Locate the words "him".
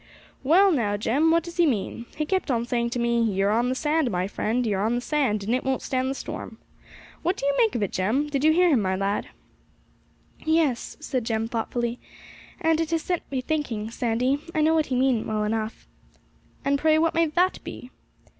8.69-8.81